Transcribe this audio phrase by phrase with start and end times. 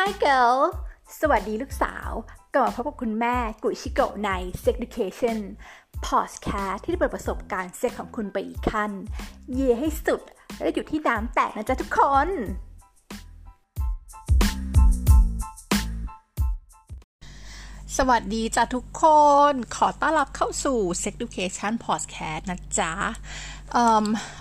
[0.00, 0.58] Hi girl
[1.20, 2.10] สวัสดีลูกสาว
[2.54, 4.30] กลับมาพบกับคุณแม่กุชิโกะใน
[4.62, 5.38] Sex Education
[6.08, 8.90] Podcast ที่จะเปิดประสบการณ์เซ็กของคุณไปอีกขั้น
[9.52, 10.22] เย่ให้สุด
[10.60, 12.28] และอยู่ที่น้ำแตกนะจ๊ะทุกคน
[17.96, 19.04] สวัสดีจ้ะทุกค
[19.52, 22.92] น ขอต้อนรับเข้าสู่ Sex Education Podcast นะจ๊ะ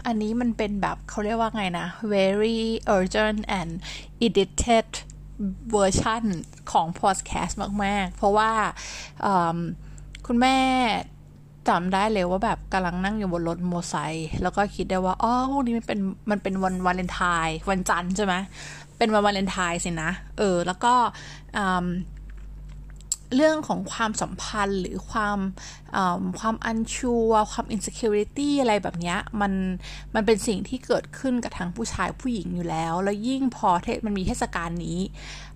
[0.06, 2.60] อันนี้มันเป็นแบบเขาเรียกว่าไงนะ very
[2.96, 3.72] urgent and
[4.26, 4.90] edited
[5.72, 6.24] เวอร์ชั่น
[6.72, 8.52] ของพอดแคสต์มาก ๆ เพราะว่า
[10.28, 10.58] คุณแม่
[11.70, 16.00] จำได้เลยว่าแบบกำลังนั่งอยู่บนรถมอเตอร์ไซค์แล้วก็คิดได้ว่าอ๋อพวกนี้มันเป็น
[16.32, 18.34] มันเป็นวันวาเลนไทน์วันจันทร์ใช่ไหม
[18.98, 20.94] เป็นวันวาเลนไทน์สินะ เออ แล้วก็
[23.36, 25.38] เรื่องของความสัมพันธ์หรือความ
[26.40, 29.54] ความอันชัวความ insecurity อะไรแบบนี้มัน
[30.14, 35.00] มันเป็นสิ่งที่เกิดขึ้นกับทั้งผู้ชายผู้หญิงอยู่แล้ว แล้วยิ่งพอเทศมันมีเทศกาลนี้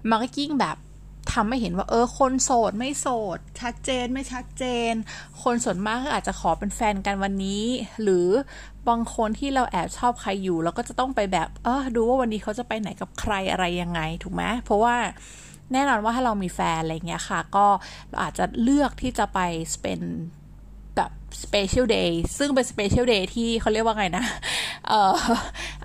[0.09, 0.77] มันก็ยิ่งแบบ
[1.33, 4.93] ทำให้เห็นว่าเออคนโสดไม่โสด ชัดเจนไม่ชัดเจน
[5.43, 7.63] คนส่วนมากก็อาจจะขอเป็นแฟนกันวันนี้
[8.03, 8.27] หรือ
[8.87, 14.95] บางคนที่เราแอบชอบใครอยู่เราก็จะต้องไปแบบเออดูว่าวันนี้เขาจะไปไหนกับใครอะไรยังไงถูกไหมเพราะว่า
[15.73, 17.65] แน่นอนว่าถ้าเรามีแฟนอะไรเงี้ยค่ะ ก็
[18.09, 19.39] เราอาจจะเลือกที่จะไป
[19.81, 20.01] เป็น
[20.95, 21.11] แบบ
[21.43, 24.25] special day ซึ่งเป็น special day ที่เขาเรียกว่าไงนะ
[24.87, 25.13] เออ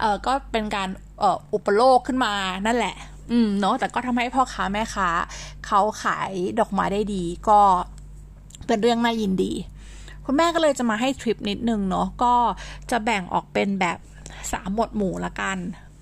[0.00, 2.32] เออก็เป็นการเอออุปโลกขึ้นมา
[2.66, 2.96] นั่นแหละ
[3.30, 5.08] อืมเนาะแต่ก็ทำให้พ่อค้าแม่ค้า
[5.66, 7.60] เขาขายดอกไม้ได้ดี ก็
[8.66, 9.52] เป็นเรื่องน่ายินดี
[10.24, 12.34] คุณแม่ก็เลยจะมาให้ทริปนิดนึงเนาะก็
[12.90, 13.98] จะแบ่งออกเป็นแบบ
[14.52, 15.58] สามหมวดหมู่ละกัน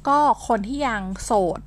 [0.08, 1.60] ก็คนที่ยังโสด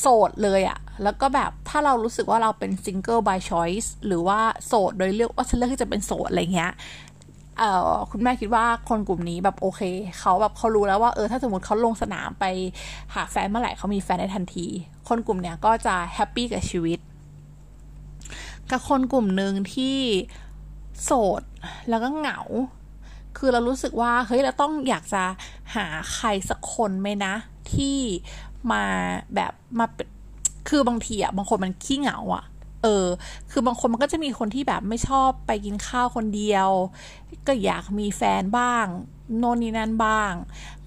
[0.00, 6.72] โสดเลยอะ แล้วก็แบบถ้าเรารู้สึกว่าเราเป็น single by choice หรือว่าโสดโดยเลือกว่าฉันเลือกที่จะเป็นโสดอะไรเงี้ย
[7.58, 9.80] เอ่อคุณแม่คิดว่าคนกลุ่มนี้แบบโอเค
[10.20, 12.44] เขาแบบเขารู้แล้วว่าเออถ้าสมมติเขาลงสนามไป
[13.14, 14.66] หาแฟนเมื่อไหร่เขามีแฟนได้ทันที
[15.08, 16.98] คนกลุ่มเนี้ยก็จะแฮปปี้กับชีวิต
[18.70, 19.98] กับคนกลุ่มหนึ่งที่
[21.04, 21.42] โสด
[21.88, 22.40] แล้วก็เหงา
[23.36, 25.22] คือเรารู้สึกว่าเฮ้ยเราต้องอยากจะ
[25.74, 27.34] หาใครสักคนไหมนะ
[27.72, 27.98] ที่
[28.72, 28.84] มา
[29.34, 29.86] แบบมา
[30.68, 32.44] คือบางทีอะบางคนมันขี้เหงาอะ
[32.82, 33.06] เออ
[33.50, 36.68] คือบางคนมันก็จะมีคนที่แบบไม่ชอบไปกินข้าวคนเดียว
[37.46, 38.86] ก็อยากมีแฟนบ้าง
[39.38, 40.32] โน่นนี่นั่นบ้าง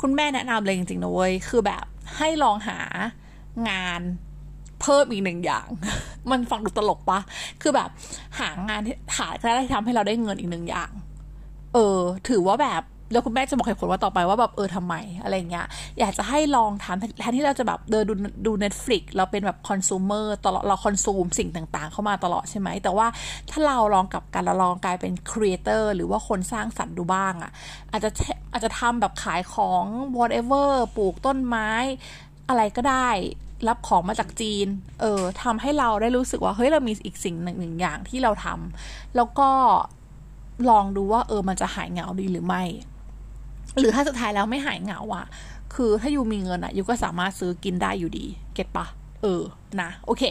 [0.02, 1.84] คุณแม่แนะนำเลยจริงๆนะเว้ยคือแบบ
[2.18, 2.80] ให้ลองหา
[3.70, 4.02] งาน
[4.82, 5.68] เพิ่มอีกหนึ่งอย่าง
[6.32, 7.20] มันฟังดูตลกปะ
[7.62, 7.90] คือแบบ
[8.40, 10.92] หางานที่หาได้ทำให้เราได้เงินอีกหนึ่งอย่าง
[11.74, 12.00] เออ
[12.30, 12.82] ถือว่าแบบ
[13.12, 15.66] แล้วคุณแม่จะบอกเหตุผลว่าต่อไปว่าแบบเออทำไมอะไรเงี้ย
[16.00, 18.14] อยากจะให้ลองทำแทนที่เราจะแบบเดินดู
[18.46, 23.08] ดู Netflix เราเป็นแบบคอน sumer ตลอดเราคอนซูมสิ่งต่างๆ เข้ามาตลอดใช่ไหม แต่ว่า
[23.50, 27.52] ถ้าเราลองกับการเราลองกลายเป็นครีเอเตอร์หรือว่าคนสร้างสรรค์ดูบ้างอะ่ะ
[27.92, 28.10] อาจจะ
[28.52, 29.84] อาจจะทำแบบขายของ
[30.18, 31.70] whatever ปลูกต้นไม้
[32.50, 33.10] อะไรก็ได้
[33.68, 34.68] รับของมาจากจีน
[35.02, 39.50] เออทำให้เราได้รู้สึกว่า เฮ้ย เรามีอีกสิ่งหนึ่งหนึ่งอย่างที่เราทำ แล้วก็
[40.70, 42.64] ลองดูว่า เออ มันจะหายเหงาดีหรือไม่
[43.80, 45.26] หรือถ้าสุดท้ายแล้วไม่หายเหงาอะ
[45.76, 48.86] คือถ้าอยู่มีเงินอะอยู่ก็สามารถซื้อกินได้อยู่ดี เก็ตปะ
[49.22, 49.44] เออ
[49.82, 50.24] นะโอเค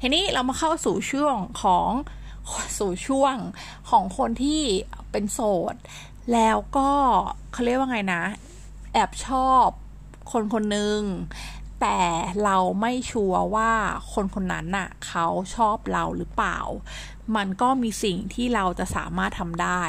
[0.00, 1.90] ทีนี้เรามาเข้าสู่ช่วงของ
[2.78, 3.36] สู่ช่วง
[3.90, 4.62] ของคนที่
[5.10, 5.40] เป็นโส
[5.72, 5.74] ด
[6.32, 6.90] แล้วก็
[7.52, 8.22] เขาเรียกว่าไงนะ
[8.92, 9.66] แอบชอบ
[10.32, 11.00] คนคนหนึ่ง
[11.80, 11.98] แต่
[12.44, 13.72] เราไม่ชัวร์ว่า
[14.12, 16.58] คนคนนั้นน่ะเขาชอบเราหรือเปล่า
[17.36, 19.82] มันก็มีสิ่งที่เราจะสามารถทำได้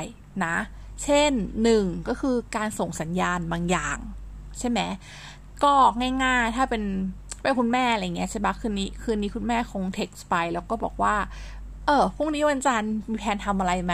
[0.45, 0.55] นะ
[1.03, 1.31] เช่น
[1.63, 3.97] หนึ่งก็คือการส่งสัญญาณบางอย่าง
[4.59, 4.79] ใช่ไหม
[5.63, 5.73] ก็
[6.23, 6.83] ง่ายๆ ถ้าเป็น
[7.41, 11.15] เป็นคุณแม่อะไรเงี้ยใช่ปะคืนนี้คืนนี้คุณแม่คงเท็กซ์ไป แล้วก็บอกว่า
[11.85, 13.93] เออพรุ่งนี้วันจันทร์มีแผนทำอะไรไหม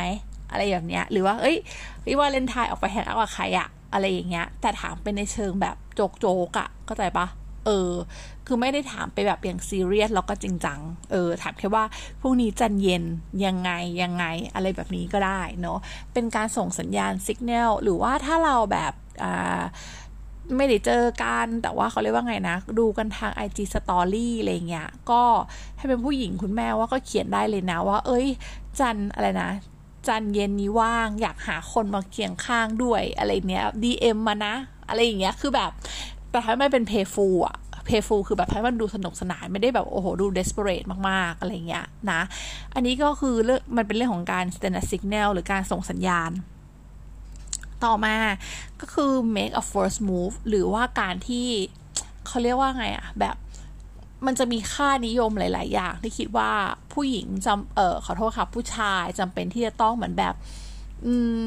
[0.51, 1.57] อะไรแบบเนี้ย หรือว่าเอ้ย
[2.06, 7.25] วิวาเลนทน์ออกไปแฮงเอาท์กับใครอะอะไรอย่างเงี้ย แต่ถามเป็นในเชิงแบบโจกโจกอะเข้าใจปะ
[7.68, 7.92] เออ
[8.48, 10.80] คือไม่ได้ถามไปแบบอย่างซีเรียสแล้วก็จริงจัง
[11.12, 11.84] เออ ถามแค่ว่า
[12.22, 13.04] พรุ่งนี้จันเย็น
[13.46, 15.80] ยังไงยังไงอะไรแบบนี้ก็ได้เนาะ
[16.14, 18.94] เป็นการส่งสัญญาณสัญญาณหรือว่าถ้าเราแบบ
[19.24, 19.62] อ่า
[20.56, 25.22] ไม่ได้เจอกัน แต่ว่าเขาเรียกว่าไงนะ ดูกันทาง IG Story อะไรเงี้ย ก็
[25.78, 28.28] ให้เป็นผู้หญิงคุณแม่ว่าก็เขียนได้เลยนะว่า เอ้ย
[28.80, 29.52] จันอะไรนะ
[30.08, 34.56] จันเย็นนี้ว่าง อยากหาคนมาเคียงข้างด้วยอะไรเนี้ย DM มานะ
[34.90, 35.72] อะไรอย่างเงี้ย คือแบบ
[36.31, 42.21] แต่ถ้าไม่เป็นเพย์ฟูอะเพย์ฟูคือแบบให้มันดูสนุกสนานไม่ได้แบบโอ้โหดูเดสเปเรตมากๆอะไรเงี้ยนะ
[42.74, 46.31] อันนี้ก็คือเรื่องมันเป็นเรื่องของการ stand signal หรือการส่งสัญญาณ
[47.85, 48.15] ต่อมา
[48.81, 51.47] ก็คือ make a first move หรือว่าการที่
[52.27, 53.35] เขาเรียกว่าไงอะแบบ
[54.25, 56.51] มันจะมีค่านิยมหลาย ๆ อย่าง ที่คิดว่า
[56.94, 60.33] ผู้หญิงจำเออขอโทษค่ะผู้ชายจำเป็นที่จะต้องเหมือนแบบ
[61.06, 61.13] อื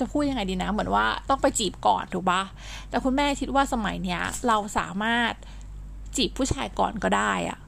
[0.00, 2.42] จะพูดยังไงดีนะ เหมือนว่าต้องไปจีบก่อนถูกปะ
[2.90, 5.32] แต่คุณแม่คิดว่าสมัยเนี้ย เราสามารถ
[6.16, 7.58] จีบผู้ชายก่อนก็ได้อะ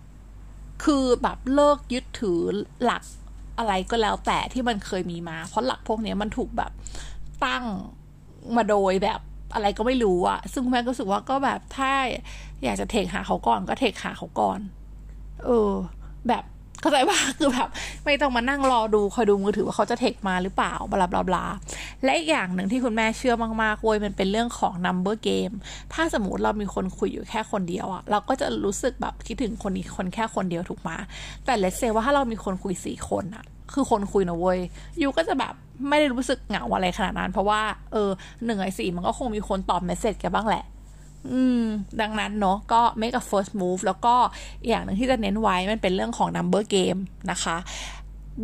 [0.84, 2.40] คือแบบเลิกยึดถือ
[2.84, 3.02] หลัก
[3.58, 6.72] อะไรก็แล้วแต่ที่มันเคยมีมา เพราะหลักพวกนี้มันถูกแบบ
[7.44, 7.64] ตั้ง
[8.56, 9.20] มาโดยแบบ
[9.54, 11.92] อะไรก็ไม่รู้อะซึ่งแม่ก็รู้สึกว่าก็แบบถ้า
[12.62, 14.60] อยากจะเทคหาเขาก่อนก็เทคหาเขาก่อน
[15.44, 15.72] เออ
[16.28, 16.44] แบบ
[16.80, 17.68] เข้าใจว่าคือแบบ
[18.04, 21.44] ไม่ต้องมานั่งรอดูคอยดูมือถือว่าเขาจะเทคมาหรือเปล่าบลาบลาบลา
[22.04, 25.54] และอีกอย่างหนึ่งที่คุณแม่เชื่อมากๆเว้ยมันเป็นเรื่องของ number game
[25.92, 30.96] ถ้าสมมติเรามีคนคุยอยู่แค่คนเดียวอะเราก็จะรู้สึกแบบคิดถึงคนนี้คนแค่คนเดียวถูกมา
[31.44, 34.60] แต่เลสเซว่าถ้าเรามีคนคุยสี่คนอะคือคนคุยนะเว้ย
[35.02, 35.54] ยูก็จะแบบ
[35.88, 37.60] ไม่ได้รู้สึกเหงาอะไรขนาดนั้น เพราะว่า
[37.92, 38.10] เออ
[38.44, 40.64] หนึ่งไอสี่มันก็คงมีคนตอบเมสเซจแกบ้างแหละ
[41.32, 41.64] อืม
[42.00, 44.14] ดังนั้นเนาะก็ make a first move แล้วก็
[44.68, 47.00] อย่างหนึ่งที่จะเน้นไว้มันเป็นเรื่องของ number game
[47.30, 47.56] นะคะ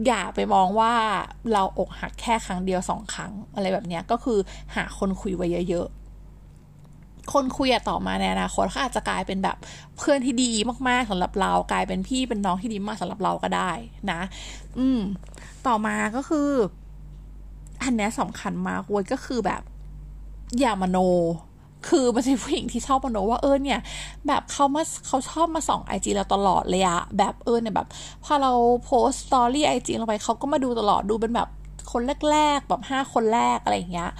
[0.07, 0.93] อย่าไปมองว่า
[1.53, 4.39] เราอกหักแค่ครั้งเดียวสองครั้ง อะไรแบบเนี้ยก็คือ
[4.75, 9.57] หาคนคุยไว้เยอะๆ คนคุยต่อมาในอนาคตเขาอาจจะกลายเป็นแบบ
[9.97, 10.51] เพื่อนที่ดี
[10.89, 13.71] มากๆสำหรับเรากลายเป็นพี่เป็นน้องที่ดีมากสำหรับเราก็ได้
[14.11, 14.21] นะ
[14.79, 15.01] อืม
[15.67, 16.51] ต่อมาก็คือ
[17.83, 19.63] อันนี้สำคัญมากเว้ยก็คือแบบ
[20.59, 20.99] อย่ามโน
[21.89, 23.81] คือมันจะผู้หญิงที่ชอบมโนว่าเออเนี่ย
[24.27, 27.89] แบบเขามาเขาชอบมาส่อง IG เราตลอดเลยอะแบบเออเนี่ยแบบ
[28.25, 28.53] พอเรา
[28.85, 31.49] โพสต์ story IG ลงไปเขาก็มาดูตลอดดูเป็นแบบ
[31.93, 34.11] คนแรกๆแบบห้าคนแรกอะไรอย่างเงี้ย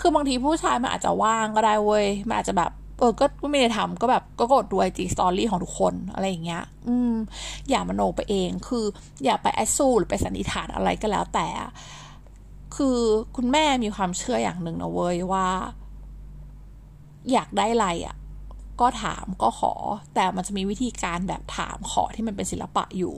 [0.00, 7.14] คือบางทีผู้ชายมันอาจจะว่างก็ได้เว้ยมันอาจจะแบบเออ ก็ไม่ได้ทำก็แบบก็กดดู IG story ของทุกคนอะไรอย่างเงี้ย อืม
[7.70, 8.84] อย่ามโนไปเอง คือ
[9.24, 11.48] อย่าไป assume หรือไปสันนิษฐานอะไรก็แล้วแต่
[12.76, 12.98] คือ
[13.36, 15.46] คุณแม่มีความเชื่ออย่างหนึ่งนะเว้ยว่า
[17.32, 18.16] อยากได้อะไรอะ่ะ
[18.80, 19.72] ก็ถามก็ขอ
[20.14, 23.14] แต่มันจะมีวิธีการแบบถามขอที่มันเป็นศิลปะอยู่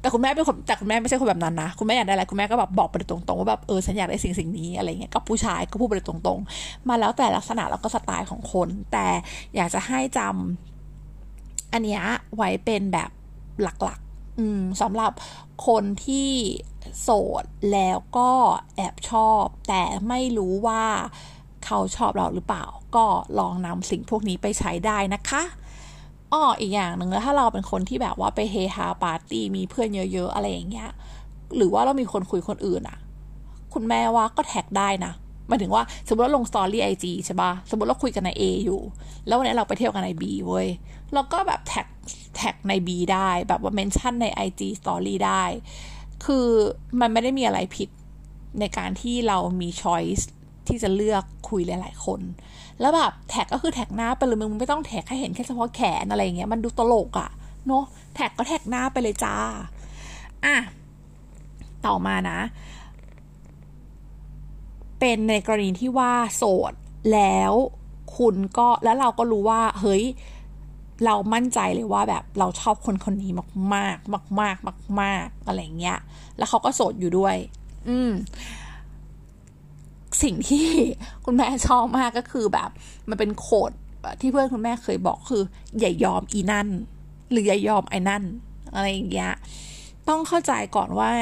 [0.00, 9.06] แต่คุณแม่เป็นคนแต่คุณแม่ไม่ใช่คนแบบนั้นนะ คุณแม่อยากได้อะไรคุณแม่ก็แบบบอกไปตรงๆว่าแบบเออฉันอยากได้สิ่งสิ่งนี้อะไรเงี้ยกับผู้ชายก็พูดไปตรงๆ มาแล้วแต่ลักษณะแล้วก็สไตล์ของคน แต่
[9.56, 12.00] อยากจะให้จำอันนี้
[12.36, 13.10] ไว้เป็นแบบ
[13.62, 15.12] หลักๆ อืมสำหรับ
[15.66, 16.30] คนที่
[17.00, 17.08] โส
[17.42, 18.30] ดแล้วก็
[18.76, 20.84] แอบชอบ แต่ไม่รู้ว่า
[21.66, 22.64] เขาชอบเราหรือเปล่า
[22.96, 23.06] ก็
[23.38, 25.42] ลองนำสิ่งพวกนี้ไปใช้ได้นะคะ
[26.32, 30.90] อ้ออีกอย่างหนึ่งแล้วถ้าเราเป็นคนที่แบบว่าไปเฮฮาปาร์ตี้มีเพื่อนเยอะๆ อะไรอย่างเงี้ย
[31.56, 32.98] หรือว่าเรามีคนคุยคนอื่นอะ
[33.72, 35.12] คุณแม่ว่าก็ tag ได้นะ
[35.48, 38.80] หมายถึงว่าสมมติเราลง story IG ใช่ปะสมมติเราคุยกันใน A อยู่
[39.26, 40.68] แล้ววันนี้เราไปเที่ยวกันใน B เว้ย
[41.12, 41.86] เราก็แบบ tag
[42.36, 45.44] tag นาย B ได้แบบว่า mention ใน IG Story ได้
[46.24, 46.46] คือ
[47.00, 47.88] มันไม่ได้มีอะไรผิด
[48.60, 50.28] ในการที่เรามี choice
[50.68, 52.20] ที่จะเลือกคุยหลาย ๆ คน
[52.80, 57.30] แล้วแบบ tag ก็คือ tag หน้าไปเลยมึงไม่ต้อง tag ให้เห็นแค่เฉพาะแขนอะไรเงี้ยมันดูตลกอะ
[57.66, 59.36] เนาะ tag ก็ tag หน้าไปเลยจ้า
[60.44, 60.56] อะ
[61.86, 62.38] ต่อมานะ
[65.00, 66.72] เป็นในกรณีที่ว่าโสด
[67.12, 67.52] แล้ว
[68.16, 70.04] คุณก็แล้วเราก็รู้ว่า เฮ้ย
[71.04, 75.98] เรามั่นใจเลยว่าแบบเราชอบคนคนนี้มากมากมากมากมากมากอะไรเงี้ย
[76.36, 77.36] แล้วเขาก็โสดอยู่ด้วย
[77.88, 78.10] อืม
[80.22, 80.66] สิ่งที่
[81.24, 82.70] คุณแม่ชอบมากก็คือแบบ
[83.08, 83.72] มันเป็นโคด
[84.20, 85.42] ที่เพื่อนคุณแม่เคยบอกคือ
[85.80, 86.68] อย่ายอมอีนั่น
[87.30, 88.22] หรืออย่ายอมไอ้นั่น
[88.74, 89.32] อะไรอย่างเงี้ย
[90.08, 91.12] ต้องเข้าใจก่อนว่า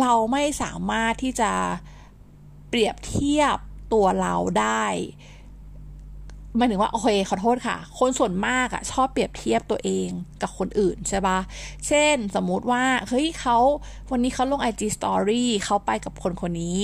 [0.00, 1.52] เราไม่สามารถที่จะ
[2.68, 3.56] เปรียบเทียบ
[3.92, 4.84] ตัวเราได้
[6.58, 10.08] หมายถึงว่าโอเคขอโทษค่ะ คนส่วนมากอะชอบเปรียบเทียบตัวเอง
[10.42, 11.38] กับคนอื่นใช่ปะ
[11.86, 13.56] เช่นสมมุติว่าเฮ้ยเขา
[14.10, 16.78] วันนี้เขาลง IG Story เขาไปกับคนคนนี้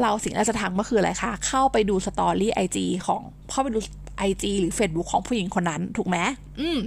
[0.00, 3.78] เราสิ่งที่เราจะทำก็คืออะไรคะเข้าไปดูสตอรี่ไอจีของเข้าไปดู
[4.28, 6.18] IG หรือ Facebook ของผู้หญิงคนนั้นถูกไหม
[6.60, 6.78] อืม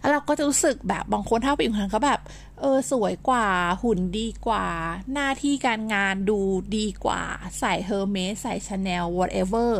[0.00, 2.20] แล้วเราก็จะรู้สึกแบบบางคนถ้าผู้หญิงคนนั้นก็แบบ
[2.60, 3.46] เออสวยกว่า
[3.82, 4.66] หุ่นดีกว่า
[5.12, 6.38] หน้าที่การงานดู
[6.76, 7.22] ดีกว่า
[7.58, 9.72] ใส่ Hermès ใส่ Chanel whatever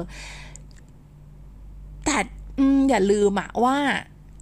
[2.10, 2.22] แต่
[2.90, 3.76] อย่าลืมอะว่า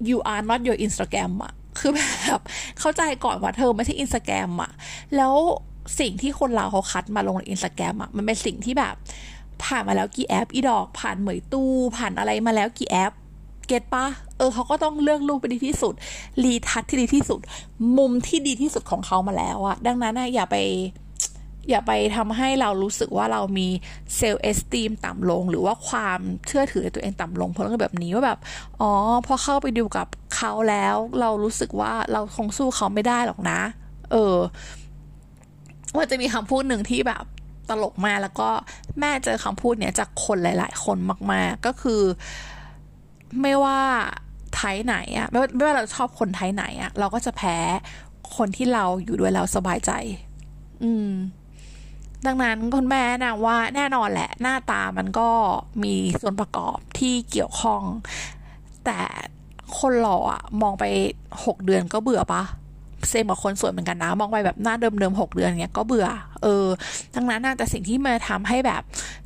[0.09, 2.03] you are not your Instagram อะคือแบ
[2.39, 2.41] บ
[2.79, 4.73] เข้าใจก่อนว่าเธอไม่ใช่ Instagram อะ
[5.17, 5.35] แล้ว
[6.01, 8.95] สิ่งที่คนเราเขาคัดมาลงใน Instagram อะมันเป็นสิ่งที่แบบ
[9.65, 13.13] ผ่านมาแล้วกี่แอป อีดอก ผ่าน Meitu ผ่านอะไรมาแล้วกี่แอป
[13.67, 14.07] get ปะ
[14.39, 15.95] เออเขาก็ต้องเลือกรูปไปดีที่สุด
[16.45, 17.41] retouch ที่ดีที่สุด
[17.99, 20.57] มุมที่ดีที่สุดของเขามาแล้วอะดังนั้นนะอย่าไป
[21.71, 23.69] อย่าไปทำให้เรารู้สึกว่าเรามี
[24.17, 28.39] self-esteem ต่ำลง หรือว่าความเชื่อถือในตัวเองต่ำลง เพราะเรื่องแบบนี้ว่าแบบ
[28.81, 28.91] อ๋อ
[29.27, 30.07] พอเข้าไปดูกับ
[30.37, 33.61] เขาแล้ว เรารู้สึกว่าเราคงสู้เขาไม่ได้หรอกนะ
[34.13, 34.37] เออ
[35.97, 37.25] ว่าจะมีคำพูดหนึ่งที่แบบ
[37.69, 38.51] ตลกมากแล้วก็
[39.01, 40.97] แม่เจอคำพูดเนี้ยจากคนหลาย ๆ คน
[41.33, 42.03] มากๆ ก็คือ
[43.41, 43.81] ไม่ว่า
[44.57, 47.57] ไทยไหนอะไม่ไม่ว่าเราชอบคนไทยไหนอะเราก็จะแพ้
[48.37, 49.93] คนที่เราอยู่ด้วยเราสบายใจ
[50.83, 51.11] อืม
[52.27, 55.29] ดังนั้นคุณแม่นะว่าแน่นอนแหละหน้าตามันก็
[55.83, 57.83] มีส่วนประกอบที่เกี่ยวข้อง
[58.85, 59.01] แต่
[59.79, 60.85] คนหล่ออะมองไป
[61.45, 62.43] หกเดือนก็เบื่อปะ
[63.09, 66.07] เซมกับคนสวยเหมือนกันนะ มองไปแบบหน้าเดิมๆหกเดือนเงี้ยก็เบื่อ
[66.43, 66.67] เออ
[67.15, 68.83] ดังนั้นนะแต่สิ่งที่มาทำให้แบบ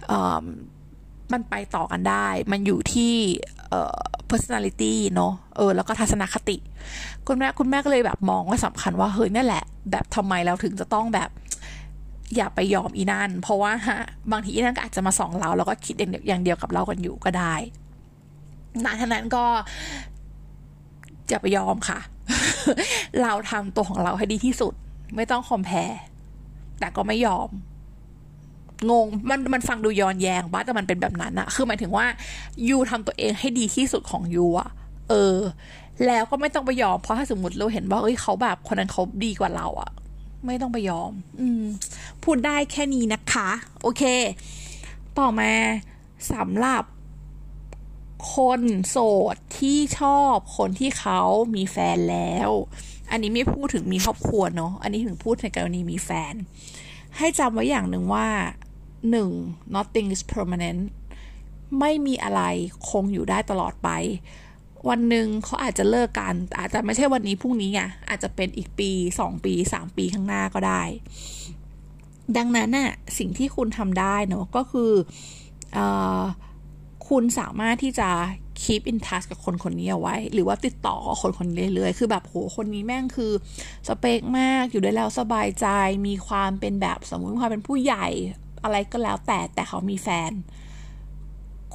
[0.06, 0.44] เออ
[1.32, 3.12] มันไปต่อกันได้ มันอยู่ที่
[3.68, 6.56] เอ่อ personality เนาะเออ แล้วก็ทัศนคติ
[7.26, 11.30] คุณแม่คุณแม่ก็เลยแบบมองว่าสำคัญว่าเฮ้ยนี่แหละ แบบทำไมเราถึงจะต้องแบบ
[12.36, 13.98] อย่าไปยอมอีนั่น เพราะว่าฮะ
[14.32, 17.54] บางทีอีนั่นก็อาจจะมาส่องเราแล้วก็คิดอย่างเดียวกับเรากันอยู่ก็ได้
[18.84, 19.44] นะท่านั้นก็
[21.28, 21.98] อย่าไปยอมค่ะ
[23.22, 24.74] เราทำตัวของเราให้ดีที่สุด
[25.16, 25.92] ไม่ต้องคอมแพร
[26.80, 27.48] แต่ก็ไม่ยอม
[28.90, 32.06] งง มันมันฟังดูย้อนแยงบ้าแต่มันเป็นแบบนั้นอะคือหมายถึงว่า
[32.68, 34.70] ยูทำตัวเองให้ดีที่สุดของยูอะ
[35.08, 35.38] เออ
[36.06, 39.90] แล้วก็ไม่ต้องไปยอม เพราะถ้าสมมติเราเห็นว่า เอ้ยเขาแบบคนนั้นเขาดีกว่าเราอะ
[40.46, 41.62] ไม่ต้องไปยอม อืม
[42.24, 43.48] พูดได้แค่นี้นะคะ
[43.82, 44.02] โอเค
[45.18, 45.52] ต่อมา
[46.32, 46.84] สำหรับ
[48.34, 48.98] คนโส
[49.34, 51.20] ดที่ชอบคนที่เขา
[51.54, 52.50] มีแฟนแล้ว
[53.10, 56.34] อันนี้ไม่พูดถึงมีครอบครัวเนาะ อันนี้ถึงพูดในกรณีมีแฟน
[57.16, 58.28] ให้จำไว้อย่างหนึ่งว่า
[59.10, 59.30] หนึ่ง
[59.74, 60.82] nothing is permanent
[61.78, 62.42] ไม่มีอะไร
[62.90, 63.88] คงอยู่ได้ตลอดไป
[64.88, 70.82] วันหนึ่งเขาอาจจะเลิกกัน อาจจะไม่ใช่วันนี้พรุ่งนี้ไง อาจจะเป็นอีกปีสองปีสามปีข้างหน้าก็ได้
[72.38, 74.92] ดังนั้นน่ะสิ่งที่คุณทำได้เนาะก็คือ
[75.76, 75.78] อ
[77.08, 78.10] คุณสามารถที่จะ
[78.62, 83.32] keep in touch กับคนคนนี้เอาไว้ หรือว่าติดต่อกับคนคนนี้เรื่อยๆ คือแบบโหคนนี้แม่งคือ
[83.88, 85.66] สเปคมากอยู่ได้แล้วสบายใจ
[86.06, 88.06] มีความเป็นแบบสมมติความเป็นผู้ใหญ่
[88.64, 90.32] อะไรก็แล้วแต่แต่เขามีแฟน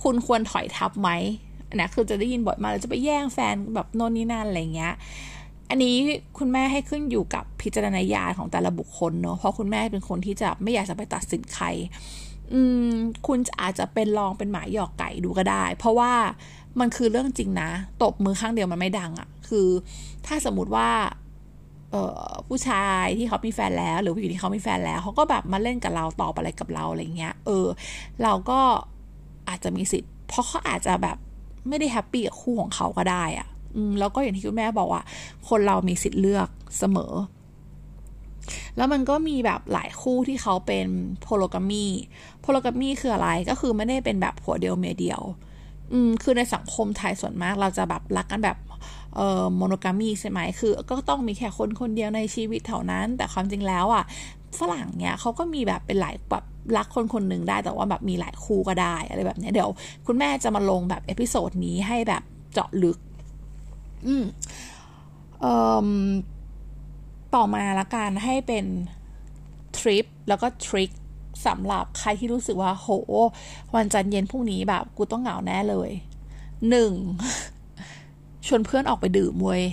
[0.01, 1.09] คุณควรถอยทับไหม
[1.79, 4.93] นะคือจะได้ยินบ่อยมาเลยจะไปแย่งแฟนแบบโน่นนี่นั่นอะไรเงี้ย
[5.69, 5.95] อันนี้
[6.37, 11.65] คุณแม่ให้ขึ้นอยู่กับพิจารณญาณของแต่ละบุคคลเนาะเพราะคุณแม่เป็นคนที่จะไม่อยากจะไปตัดสินใคร
[12.53, 12.59] อื
[12.89, 12.91] ม
[13.27, 16.13] คุณอาจจะเป็นลองเป็นหมาหยอกไก่ดูก็ได้ เพราะว่า
[16.79, 17.69] มันคือเรื่องจริงนะ
[18.03, 19.67] ตบมือข้างเดียวมันไม่ดังอะ่ะ คือ
[20.25, 20.89] ถ้าสมมติว่า
[21.91, 27.65] เอ่อผู้ชายที่เขามีแฟนแล้ว หรือผู้หญิงที่เขามีแฟนแล้วเขาก็แบบมาเล่นกับเราตอบอะไรกับเราอะไรเงี้ย เออ
[28.23, 28.59] เราก็
[29.49, 31.17] อาจจะมีสิทธิ์ เพราะเขาอาจจะแบบ
[31.69, 33.47] ไม่ได้แฮปปี้กับคู่ของเขาก็ได้อะ่ะ
[33.99, 35.03] แล้วก็อย่างที่คุณแม่บอกว่า
[35.49, 36.47] คนเรามีสิทธิ์เลือก
[36.79, 37.13] เสมอ
[38.77, 40.87] แล้วมันก็มีแบบหลายคู่ที่เขาเป็น
[41.21, 45.21] polygamy polygamy คืออะไรก็คือไม่ได้เป็นแบบผัวเดียวเมียเดียว
[45.91, 48.57] อืมคือในสังคมไทยส่วนมากเราจะแบบรักกันแบบ
[49.15, 54.03] เอ่อ monogamy ใช่ไหมคือ ก็ต้องมีแค่คนคนเดียวในชีวิตเท่านั้น แต่ความจริงแล้วอะ
[54.59, 56.45] ฝรั่งเนี้ยเขาก็มีแบบเป็นหลายแบบ
[56.77, 59.69] รักคนคนหนึ่งได้แต่ว่าแบบมีหลายคู่ก็ได้อะไรแบบนี้เดี๋ยว
[60.07, 62.97] คุณแม่จะมาลงแบบ episode นี้ให้แบบเจาะลึก
[64.05, 64.25] อืม
[65.41, 65.53] เอ่
[65.85, 65.89] อ
[67.35, 68.65] ต่อมาละกันให้เป็น
[69.77, 70.91] ทริปแล้วก็ทริค
[71.47, 72.87] สำหรับใครที่รู้สึกว่า โห
[73.75, 75.89] วันจันทร์เย็นพรุ่งนี้แบบ กูต้องเหงาแน่เลย
[76.69, 76.91] หนึ่ง
[78.47, 79.63] ชวนเพื่อนออกไปดื่มเว้ย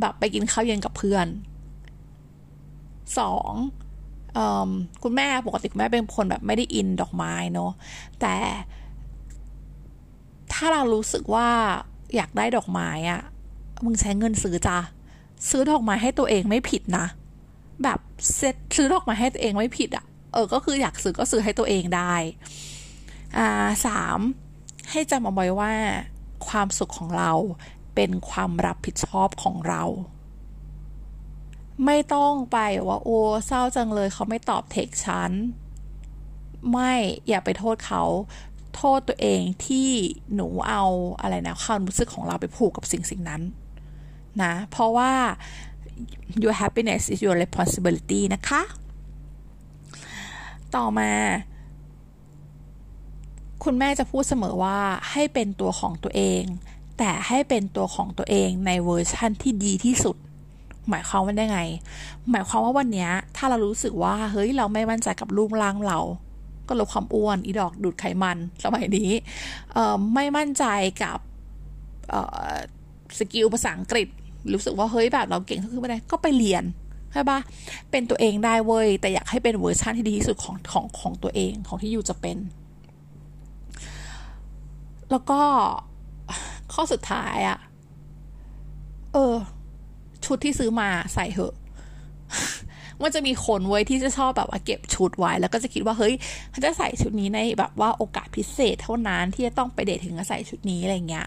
[0.00, 1.26] แบบไปกินข้าวเย็นกับเพื่อน
[3.18, 3.52] สอง
[5.02, 7.70] คุณแม่ปกติคุณแม่เป็นคนแบบไม่ได้อินดอกไม้เนาะ
[8.20, 8.34] แต่
[10.52, 11.48] ถ้าเรารู้สึกว่า
[12.16, 13.20] อยากได้ดอกไม้อะ
[13.84, 14.78] มึงใช้เงินซื้อจ้ะ
[15.50, 17.06] ซื้อดอกไม้ให้ตัวเองไม่ผิดนะ
[17.82, 17.98] แบบ
[18.34, 22.14] เซ็ตซื้อดอกไม้ให้ตัวเองไม่ผิดอะ่ะเออ ก็คืออยากซื้อก็ซื้อให้ตัวเองได้
[23.36, 24.18] อ่าสาม
[24.90, 25.72] ให้จำเอาไว้ว่า
[26.48, 27.32] ความสุขของเรา
[27.94, 29.82] เป็นความรับผิดชอบของเรา
[31.86, 35.32] ไม่ต้องไปว่าโอ้เศร้าจังเลยเขาไม่ตอบเทคฉัน
[36.72, 36.92] ไม่
[37.28, 38.02] อย่าไปโทษเขา
[38.76, 39.88] โทษตัวเองที่
[40.34, 40.84] หนูเอา
[41.20, 43.42] อะไรนะความรู้สึกของเราไปผูกกับสิ่งสิ่งนั้น
[44.42, 45.12] นะเพราะว่า
[46.42, 48.62] your happiness is your responsibility นะคะ
[50.76, 51.12] ต่อมา
[53.64, 54.78] คุณแม่จะพูดเสมอว่า
[55.10, 56.42] ให้เป็นตัวของตัวเอง
[56.98, 60.16] แต่ให้เป็นตัวของตัวเองในเวอร์ชั่นที่ดีที่สุด
[60.88, 61.60] หมายความว่าได้ไง
[62.30, 65.98] หมายความว่าวันนี้ถ้าเรารู้สึกว่า เฮ้ย เราไม่มั่นใจกับรูปร่างเรา
[66.70, 69.10] ก็ลดความอ้วน อีดอกดูดไขมันสมัยนี้
[70.14, 70.64] ไม่มั่นใจ
[71.02, 71.18] กับ
[73.18, 74.08] skill ภาษาอังกฤษ
[74.52, 76.64] รู้สึกว่าเฮ้ยแบบเราเก่งขึ้นไม่ได้ก็ไปเรียน
[77.12, 77.38] ใช่ปะ
[77.90, 82.38] เป็นตัวเองได้เว้ย แต่อยากให้เป็นเวอร์ชันที่ดีที่สุดของของของตัวเองของที่ you จะเป็น
[85.10, 85.40] แล้วก็
[86.72, 87.58] ข้อสุดท้ายอะ
[89.12, 89.34] เออ
[90.24, 91.54] ชุดที่ซื้อมาใส่เหอะ
[93.02, 96.14] มันจะมีคนเว้ยที่จะชอบแบบว่าเก็บชุดไว้ แล้วก็จะคิดว่าเฮ้ย
[96.50, 101.26] เขาจะใส่ชุดนี้ในแบบว่าโอกาสพิเศษเท่านั้นที่จะต้องไปเดทถึงจะใส่ชุดนี้อะไรเงี้ย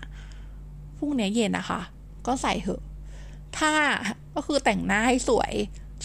[0.98, 1.82] พรุ่งนี้เย็นนะคะ
[2.28, 2.84] ก็ใส่เหอะ
[3.58, 3.72] ถ้า
[4.36, 5.54] ก็คือแต่งหน้าให้สวย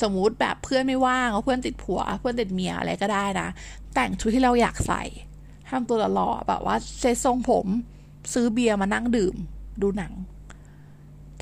[0.03, 3.49] สมมุติแบบเพื่อนไม่ว่างเพื่อนติดผัว เพื่อนติดเมียอะไรก็ได้นะ
[3.95, 5.03] แต่งชุดที่เราอยากใส่
[5.71, 7.67] ทำตัวหล่อแบบว่าเซตทรงผม
[8.33, 9.35] ซื้อเบียร์มานั่งดื่ม
[9.83, 10.13] ดูหนัง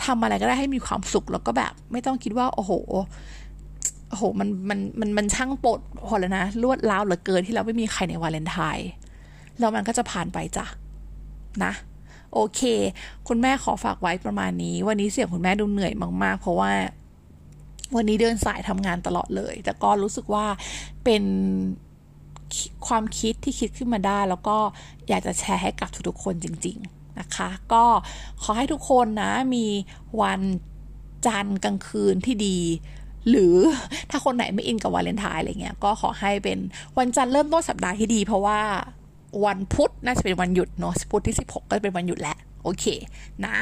[0.05, 2.73] ทำอะไรก็ได้ให้มีความสุขแล้วก็แบบ ไม่ต้องคิดว่า โอ้โห
[4.09, 8.89] โอ้โหมันมันมันมันช่างปดพอแล้วนะลวดล้าวเหลือเกินที่เราไม่มีใครในวาเลนไทน์
[9.59, 10.67] แล้วมันก็จะผ่านไปจ้ะ
[11.65, 11.73] นะ
[12.33, 12.61] โอเค
[13.29, 16.71] คุณแม่ขอฝากไว้ประมาณนี้ วันนี้เสียงคุณแม่ดูเหนื่อยมาก ๆ เพราะว่า
[17.97, 20.47] วันนี้เดินสายทำงานตลอดเลย แต่ก็รู้สึกว่า
[21.05, 21.23] เป็น
[22.87, 24.57] ความคิดที่คิดขึ้นมาได้ แล้วก็
[25.09, 27.85] อยากจะแชร์ให้กับทุกๆคนจริง ๆนะคะ ก็
[28.43, 29.67] ขอให้ทุกคนนะมี
[30.23, 30.41] วัน
[31.27, 32.59] จันทร์กลางคืนที่ดี
[33.31, 33.57] หรือ
[34.11, 36.59] ถ้าคนไหนไม่ in กับวาเลนไทน์อะไรเงี้ยก็ขอให้เป็น
[36.99, 38.61] วันจันทร์เริ่มต้นสัปดาห์ที่ดี เพราะว่า
[39.45, 42.85] วันพุธน่าจะเป็นวันหยุดเนาะพุธที่ 16 ก็เป็นวันหยุดแหละ โอเค
[43.45, 43.57] นะ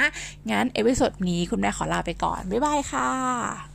[0.51, 3.74] งั้น episode นี้คุณแม่ขอลาไปก่อน บ๊ายบายค่ะ